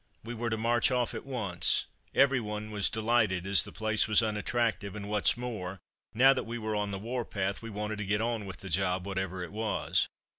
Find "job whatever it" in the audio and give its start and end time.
8.69-9.51